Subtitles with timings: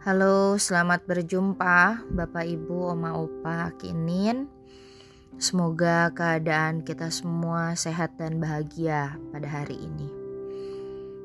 [0.00, 4.48] Halo, selamat berjumpa Bapak Ibu, Oma Opa, Kinin.
[5.36, 10.08] Semoga keadaan kita semua sehat dan bahagia pada hari ini.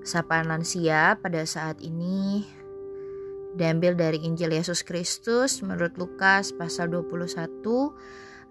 [0.04, 2.44] Sapaan lansia pada saat ini
[3.56, 7.32] diambil dari Injil Yesus Kristus menurut Lukas pasal 21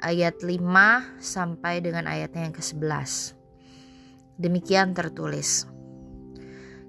[0.00, 3.36] ayat 5 sampai dengan ayatnya yang ke-11.
[4.40, 5.73] Demikian tertulis.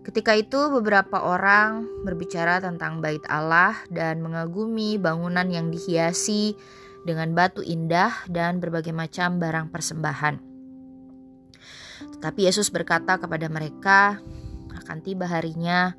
[0.06, 6.54] Ketika itu beberapa orang berbicara tentang bait Allah dan mengagumi bangunan yang dihiasi
[7.10, 10.38] dengan batu indah dan berbagai macam barang persembahan.
[12.18, 14.22] Tetapi Yesus berkata kepada mereka,
[14.78, 15.98] akan tiba harinya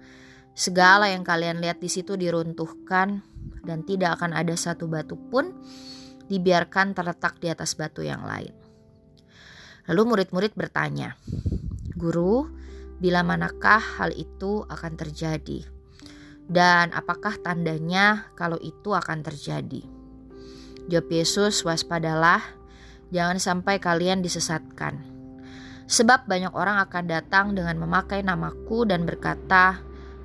[0.54, 3.26] segala yang kalian lihat di situ diruntuhkan
[3.66, 5.50] dan tidak akan ada satu batu pun
[6.30, 8.54] dibiarkan terletak di atas batu yang lain.
[9.90, 11.18] Lalu murid-murid bertanya,
[11.98, 12.65] "Guru,
[12.96, 15.68] Bila manakah hal itu akan terjadi?
[16.48, 19.84] Dan apakah tandanya kalau itu akan terjadi?
[20.88, 22.40] Jawab Yesus, waspadalah,
[23.12, 25.02] jangan sampai kalian disesatkan.
[25.90, 29.82] Sebab banyak orang akan datang dengan memakai namaku dan berkata,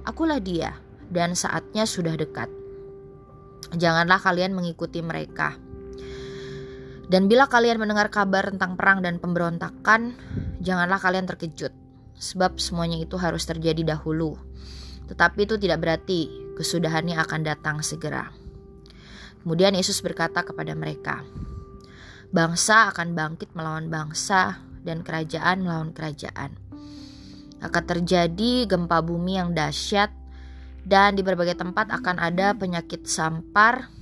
[0.07, 0.77] Akulah dia,
[1.11, 2.47] dan saatnya sudah dekat.
[3.75, 5.59] Janganlah kalian mengikuti mereka.
[7.11, 10.15] Dan bila kalian mendengar kabar tentang perang dan pemberontakan,
[10.63, 11.80] janganlah kalian terkejut
[12.21, 14.37] sebab semuanya itu harus terjadi dahulu.
[15.09, 18.29] Tetapi itu tidak berarti kesudahannya akan datang segera.
[19.41, 21.25] Kemudian Yesus berkata kepada mereka,
[22.29, 26.57] "Bangsa akan bangkit melawan bangsa, dan kerajaan melawan kerajaan.
[27.61, 30.09] Akan terjadi gempa bumi yang dahsyat,
[30.81, 33.93] dan di berbagai tempat akan ada penyakit sampar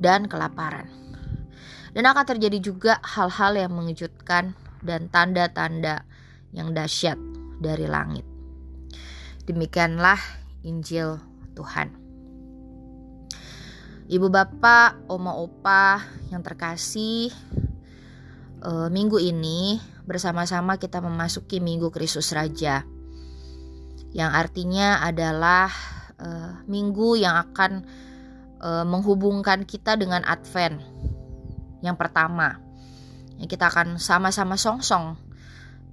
[0.00, 0.88] dan kelaparan.
[1.92, 6.08] Dan akan terjadi juga hal-hal yang mengejutkan dan tanda-tanda
[6.54, 7.18] yang dahsyat
[7.58, 8.22] dari langit.
[9.44, 10.16] Demikianlah
[10.64, 11.20] Injil
[11.52, 11.92] Tuhan.
[14.04, 17.32] Ibu bapak, oma opa yang terkasih,
[18.60, 22.84] uh, minggu ini bersama-sama kita memasuki Minggu Kristus Raja,
[24.12, 25.72] yang artinya adalah
[26.20, 27.88] uh, minggu yang akan
[28.60, 30.84] uh, menghubungkan kita dengan Advent
[31.80, 32.60] yang pertama.
[33.40, 35.23] Yang kita akan sama-sama songsong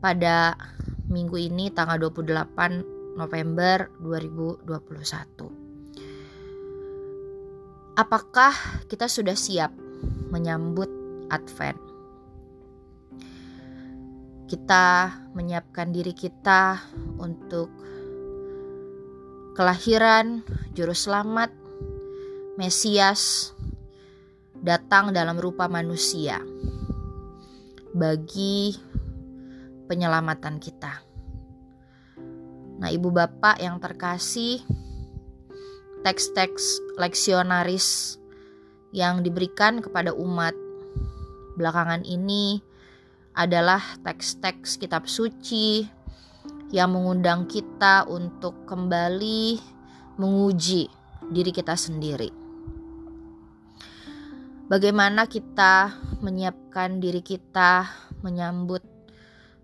[0.02, 0.58] pada
[1.08, 4.66] minggu ini tanggal 28 November 2021.
[8.02, 8.50] Apakah
[8.90, 9.70] kita sudah siap
[10.34, 10.90] menyambut
[11.30, 11.78] Advent?
[14.50, 16.82] Kita menyiapkan diri kita
[17.22, 17.70] untuk
[19.54, 20.42] kelahiran
[20.74, 21.54] juru selamat
[22.58, 23.54] Mesias
[24.58, 26.42] datang dalam rupa manusia
[27.96, 28.76] bagi
[29.92, 31.04] penyelamatan kita.
[32.80, 34.64] Nah, ibu bapak yang terkasih,
[36.08, 38.16] teks-teks leksionaris
[38.96, 40.56] yang diberikan kepada umat
[41.60, 42.64] belakangan ini
[43.36, 45.84] adalah teks-teks kitab suci
[46.72, 49.60] yang mengundang kita untuk kembali
[50.16, 50.88] menguji
[51.28, 52.32] diri kita sendiri.
[54.72, 57.92] Bagaimana kita menyiapkan diri kita
[58.24, 58.91] menyambut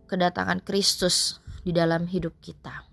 [0.08, 2.88] kedatangan Kristus di dalam hidup kita.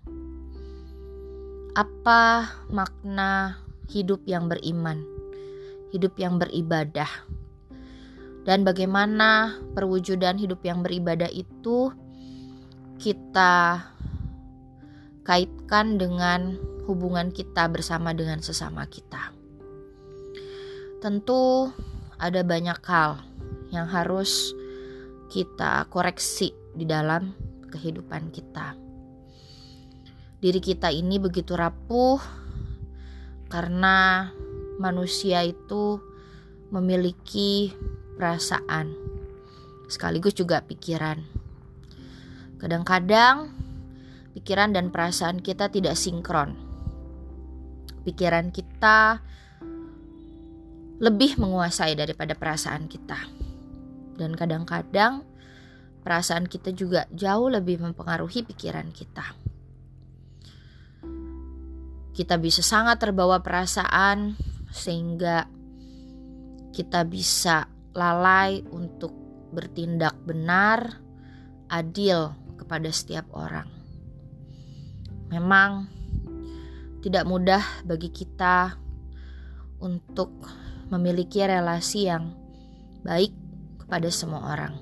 [1.75, 5.03] Apa makna hidup yang beriman,
[5.95, 7.09] hidup yang beribadah,
[8.45, 11.89] dan bagaimana perwujudan hidup yang beribadah itu
[13.01, 13.89] kita
[15.25, 16.55] kaitkan dengan
[16.85, 19.33] hubungan kita bersama dengan sesama kita.
[21.01, 21.73] Tentu
[22.21, 23.19] ada banyak hal
[23.73, 24.53] yang harus
[25.31, 27.31] kita koreksi di dalam
[27.69, 28.75] kehidupan kita.
[30.39, 32.21] Diri kita ini begitu rapuh
[33.49, 34.29] karena
[34.77, 35.97] manusia itu
[36.69, 37.71] memiliki
[38.19, 38.93] perasaan
[39.87, 41.21] sekaligus juga pikiran.
[42.57, 43.53] Kadang-kadang
[44.33, 46.57] pikiran dan perasaan kita tidak sinkron.
[48.05, 49.21] Pikiran kita
[51.01, 53.34] lebih menguasai daripada perasaan kita.
[54.15, 55.27] Dan kadang-kadang
[56.05, 59.35] perasaan kita juga jauh lebih mempengaruhi pikiran kita.
[62.15, 64.39] Kita bisa sangat terbawa perasaan
[64.71, 65.51] sehingga
[66.71, 69.11] kita bisa lalai untuk
[69.51, 70.99] bertindak benar,
[71.71, 73.67] adil kepada setiap orang.
[75.31, 75.91] Memang
[77.03, 78.75] tidak mudah bagi kita
[79.83, 80.31] untuk
[80.89, 82.33] memiliki relasi yang
[83.05, 83.44] baik
[83.85, 84.73] kepada semua orang.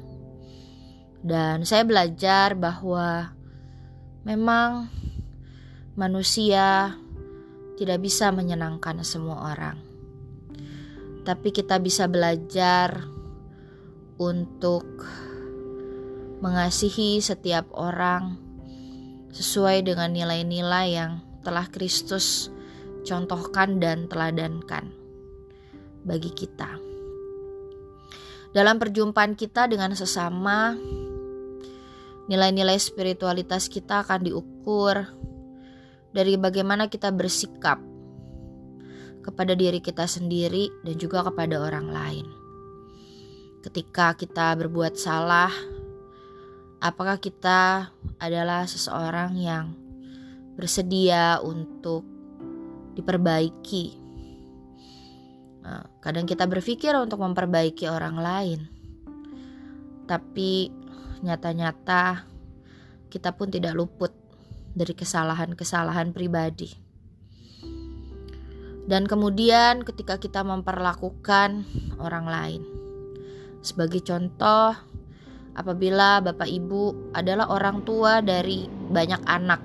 [1.19, 3.35] Dan saya belajar bahwa
[4.23, 4.87] memang
[5.99, 6.95] manusia
[7.75, 9.77] tidak bisa menyenangkan semua orang.
[11.23, 13.07] Tapi kita bisa belajar
[14.19, 14.87] untuk
[16.43, 18.35] mengasihi setiap orang
[19.31, 22.51] sesuai dengan nilai-nilai yang telah Kristus
[23.07, 24.91] contohkan dan teladankan
[26.03, 26.92] bagi kita.
[28.53, 30.77] Dalam perjumpaan kita dengan sesama,
[32.29, 35.09] nilai-nilai spiritualitas kita akan diukur
[36.13, 37.81] dari bagaimana kita bersikap
[39.25, 42.27] kepada diri kita sendiri dan juga kepada orang lain.
[43.65, 45.49] Ketika kita berbuat salah,
[46.77, 47.89] apakah kita
[48.21, 49.73] adalah seseorang yang
[50.53, 52.05] bersedia untuk
[52.93, 54.02] diperbaiki?
[55.63, 58.59] Nah, kadang kita berpikir untuk memperbaiki orang lain,
[60.03, 60.67] tapi
[61.23, 62.27] nyata-nyata
[63.07, 64.11] kita pun tidak luput
[64.75, 66.67] dari kesalahan-kesalahan pribadi.
[68.83, 71.63] Dan kemudian, ketika kita memperlakukan
[71.95, 72.61] orang lain,
[73.63, 74.75] sebagai contoh,
[75.55, 79.63] apabila bapak ibu adalah orang tua dari banyak anak,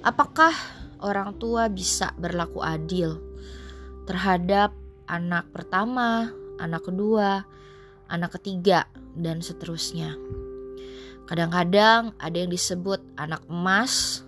[0.00, 0.56] apakah
[1.04, 3.27] orang tua bisa berlaku adil
[4.08, 4.72] terhadap
[5.04, 7.44] anak pertama, anak kedua,
[8.08, 10.16] anak ketiga, dan seterusnya?
[11.28, 14.24] Kadang-kadang ada yang disebut anak emas,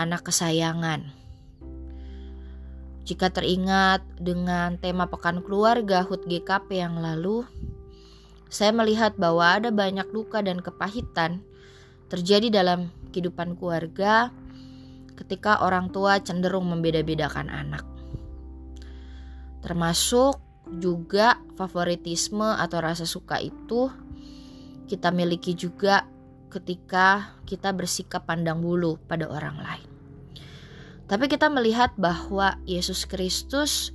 [0.00, 1.12] anak kesayangan.
[3.04, 7.44] Jika teringat dengan tema Pekan Keluarga HUT GKP yang lalu,
[8.48, 11.44] saya melihat bahwa ada banyak luka dan kepahitan
[12.08, 14.32] terjadi dalam kehidupan keluarga
[15.20, 17.91] ketika orang tua cenderung membeda-bedakan anak.
[19.62, 20.42] Termasuk
[20.78, 23.90] juga favoritisme atau rasa suka itu
[24.86, 26.06] kita miliki juga
[26.52, 29.88] ketika kita bersikap pandang bulu pada orang lain.
[31.08, 33.92] Tapi kita melihat bahwa Yesus Kristus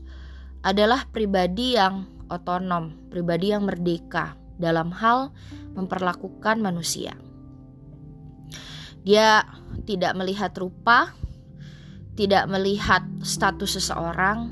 [0.65, 5.31] adalah pribadi yang otonom, pribadi yang merdeka dalam hal
[5.77, 7.13] memperlakukan manusia.
[9.05, 9.45] Dia
[9.87, 11.15] tidak melihat rupa,
[12.17, 14.51] tidak melihat status seseorang,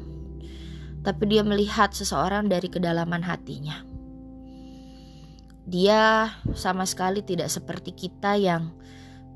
[1.06, 3.86] tapi dia melihat seseorang dari kedalaman hatinya.
[5.66, 8.74] Dia sama sekali tidak seperti kita yang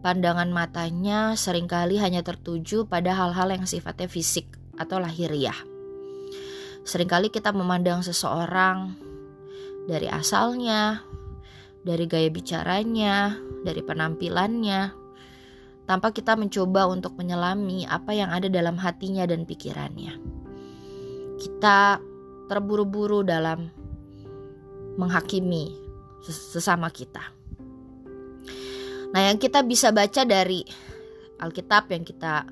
[0.01, 4.49] pandangan matanya sering kali hanya tertuju pada hal-hal yang sifatnya fisik
[4.81, 5.57] atau lahiriah.
[6.85, 8.97] Seringkali kita memandang seseorang
[9.85, 11.05] dari asalnya,
[11.85, 14.93] dari gaya bicaranya, dari penampilannya,
[15.89, 20.28] tanpa kita mencoba untuk menyelami apa yang ada dalam hatinya dan pikirannya.
[21.39, 21.97] Kita
[22.51, 23.71] terburu-buru dalam
[24.99, 25.71] menghakimi
[26.27, 27.23] sesama kita.
[29.09, 30.61] Nah, yang kita bisa baca dari
[31.39, 32.45] Alkitab yang kita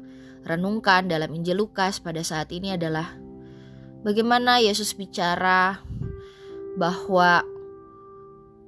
[0.47, 3.19] renungkan dalam Injil Lukas pada saat ini adalah
[4.07, 5.83] bagaimana Yesus bicara
[6.79, 7.43] bahwa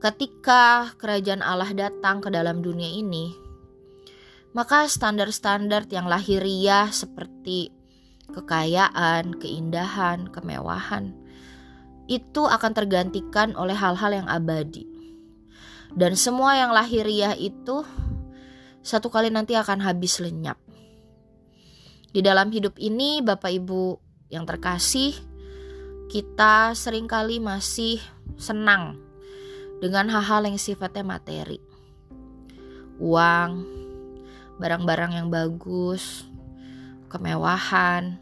[0.03, 3.31] ketika kerajaan Allah datang ke dalam dunia ini,
[4.51, 7.78] maka standar-standar yang lahiriah seperti
[8.33, 11.13] kekayaan, keindahan, kemewahan
[12.09, 14.89] itu akan tergantikan oleh hal-hal yang abadi.
[15.93, 17.85] Dan semua yang lahiriah itu
[18.81, 20.57] satu kali nanti akan habis lenyap.
[22.09, 24.01] Di dalam hidup ini, Bapak Ibu
[24.33, 25.13] yang terkasih,
[26.09, 28.01] kita sering kali masih
[28.41, 28.97] senang
[29.77, 31.61] dengan hal-hal yang sifatnya materi.
[32.97, 33.65] Uang,
[34.57, 36.28] barang-barang yang bagus,
[37.09, 38.21] kemewahan,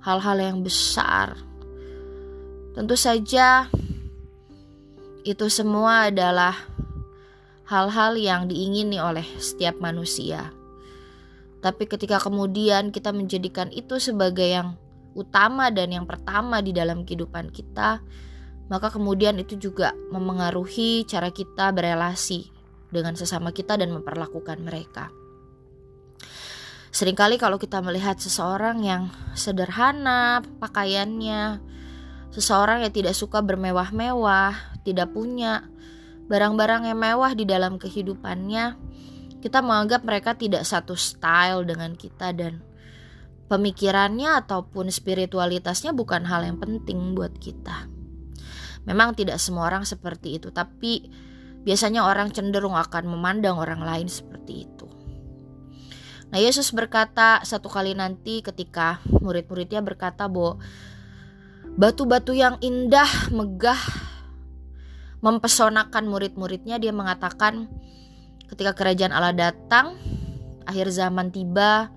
[0.00, 1.34] hal-hal yang besar.
[2.72, 3.66] Tentu saja
[5.26, 6.54] itu semua adalah
[7.66, 10.54] hal-hal yang diingini oleh setiap manusia.
[11.58, 14.78] Tapi ketika kemudian kita menjadikan itu sebagai yang
[15.18, 17.98] utama dan yang pertama di dalam kehidupan kita,
[18.70, 22.54] maka kemudian itu juga memengaruhi cara kita berelasi
[22.94, 25.10] dengan sesama kita dan memperlakukan mereka.
[26.96, 31.60] Seringkali kalau kita melihat seseorang yang sederhana pakaiannya,
[32.32, 35.68] seseorang yang tidak suka bermewah-mewah, tidak punya
[36.24, 38.80] barang-barang yang mewah di dalam kehidupannya,
[39.44, 42.64] kita menganggap mereka tidak satu style dengan kita dan
[43.52, 47.92] pemikirannya ataupun spiritualitasnya bukan hal yang penting buat kita.
[48.88, 51.12] Memang tidak semua orang seperti itu, tapi
[51.60, 54.75] biasanya orang cenderung akan memandang orang lain seperti itu.
[56.34, 60.58] Nah, Yesus berkata satu kali nanti ketika murid-muridnya berkata bahwa
[61.78, 63.78] batu-batu yang indah, megah,
[65.22, 67.70] mempesonakan murid-muridnya dia mengatakan
[68.50, 69.98] ketika kerajaan Allah datang
[70.66, 71.90] akhir zaman tiba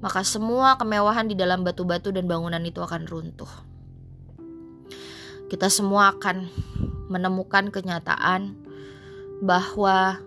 [0.00, 3.48] maka semua kemewahan di dalam batu-batu dan bangunan itu akan runtuh.
[5.48, 6.50] Kita semua akan
[7.08, 8.58] menemukan kenyataan
[9.40, 10.20] bahwa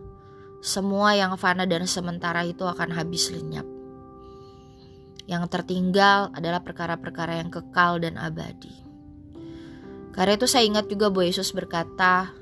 [0.59, 3.63] semua yang fana dan sementara itu akan habis lenyap.
[5.29, 8.73] Yang tertinggal adalah perkara-perkara yang kekal dan abadi.
[10.11, 12.33] Karena itu saya ingat juga bahwa Yesus berkata,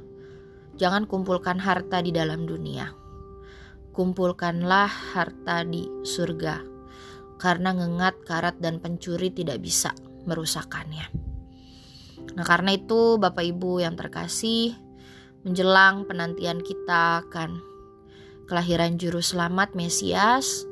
[0.79, 2.89] jangan kumpulkan harta di dalam dunia.
[3.91, 6.63] Kumpulkanlah harta di surga.
[7.38, 9.93] Karena ngengat, karat, dan pencuri tidak bisa
[10.25, 11.05] merusakannya.
[12.33, 14.74] Nah karena itu Bapak Ibu yang terkasih,
[15.45, 17.62] menjelang penantian kita akan
[18.47, 20.63] kelahiran juru selamat Mesias,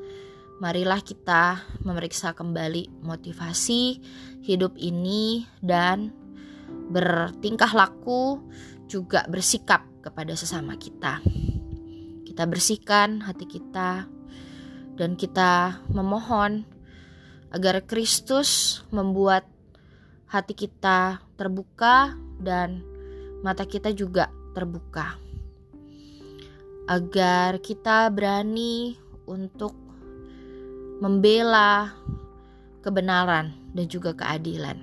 [0.63, 3.99] marilah kita memeriksa kembali motivasi
[4.47, 6.15] hidup ini dan
[6.87, 8.39] bertingkah laku
[8.87, 11.19] juga bersikap kepada sesama kita.
[12.23, 14.07] Kita bersihkan hati kita
[14.95, 16.63] dan kita memohon
[17.51, 19.43] agar Kristus membuat
[20.31, 22.87] hati kita terbuka dan
[23.43, 25.24] mata kita juga terbuka
[26.85, 28.93] agar kita berani
[29.25, 29.73] untuk
[31.01, 31.97] membela
[32.85, 34.77] kebenaran dan juga keadilan.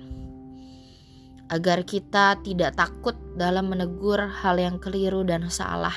[1.47, 5.95] Agar kita tidak takut dalam menegur hal yang keliru dan salah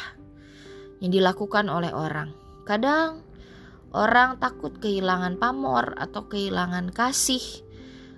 [1.02, 2.30] yang dilakukan oleh orang.
[2.62, 3.26] Kadang
[3.90, 7.42] orang takut kehilangan pamor atau kehilangan kasih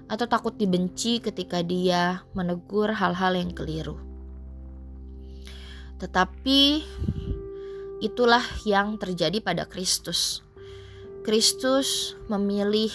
[0.09, 4.01] atau takut dibenci ketika dia menegur hal-hal yang keliru.
[5.99, 6.61] Tetapi
[7.99, 10.47] Itulah yang terjadi pada Kristus.
[11.27, 12.95] Kristus memilih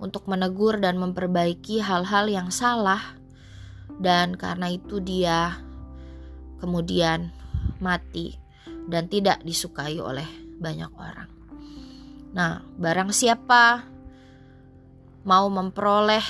[0.00, 3.16] untuk menegur dan memperbaiki hal-hal yang salah,
[4.00, 5.60] dan karena itu Dia
[6.60, 7.32] kemudian
[7.80, 8.40] mati
[8.88, 11.28] dan tidak disukai oleh banyak orang.
[12.32, 13.84] Nah, barang siapa
[15.26, 16.22] mau memperoleh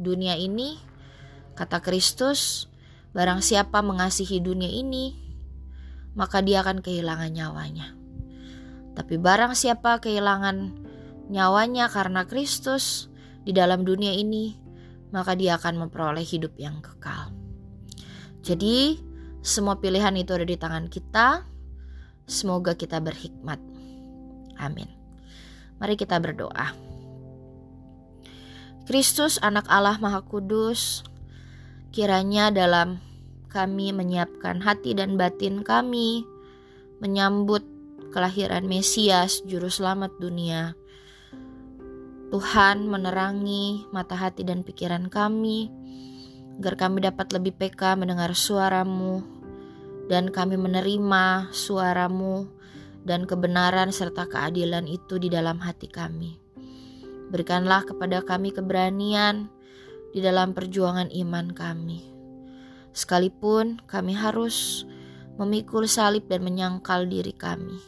[0.00, 0.78] dunia ini,
[1.54, 2.70] kata Kristus,
[3.12, 5.19] barang siapa mengasihi dunia ini,
[6.14, 7.94] maka dia akan kehilangan nyawanya.
[8.94, 10.74] Tapi barang siapa kehilangan
[11.30, 13.06] nyawanya karena Kristus
[13.46, 14.58] di dalam dunia ini,
[15.14, 17.30] maka dia akan memperoleh hidup yang kekal.
[18.42, 18.98] Jadi,
[19.40, 21.46] semua pilihan itu ada di tangan kita.
[22.28, 23.58] Semoga kita berhikmat.
[24.60, 24.88] Amin.
[25.80, 26.76] Mari kita berdoa.
[28.84, 31.06] Kristus, Anak Allah Maha Kudus,
[31.94, 32.98] kiranya dalam
[33.50, 36.22] kami menyiapkan hati dan batin kami
[37.02, 37.66] menyambut
[38.14, 40.78] kelahiran Mesias, Juru Selamat dunia.
[42.30, 45.66] Tuhan menerangi mata hati dan pikiran kami,
[46.62, 49.26] agar kami dapat lebih peka mendengar suaramu,
[50.06, 52.46] dan kami menerima suaramu
[53.02, 56.38] dan kebenaran serta keadilan itu di dalam hati kami.
[57.34, 59.50] Berikanlah kepada kami keberanian
[60.14, 62.19] di dalam perjuangan iman kami
[62.92, 64.84] sekalipun kami harus
[65.40, 67.80] memikul salib dan menyangkal diri kami.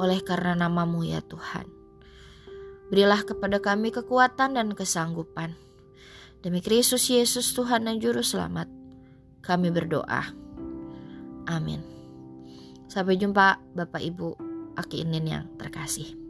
[0.00, 1.68] Oleh karena namamu ya Tuhan.
[2.92, 5.58] Berilah kepada kami kekuatan dan kesanggupan.
[6.44, 8.70] Demi Kristus Yesus Tuhan dan Juru Selamat,
[9.42, 10.30] kami berdoa.
[11.50, 11.82] Amin.
[12.86, 14.28] Sampai jumpa Bapak Ibu
[14.78, 16.25] Aki Inin yang terkasih.